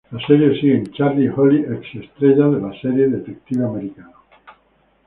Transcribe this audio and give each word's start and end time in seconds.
Las 0.09 0.25
series 0.25 0.59
siguen 0.59 0.91
Charlie 0.93 1.25
y 1.25 1.27
Holly, 1.27 1.59
ex-estrellas 1.59 2.53
de 2.53 2.59
la 2.59 2.73
serie 2.81 3.07
detective 3.07 3.63
americano. 3.63 4.17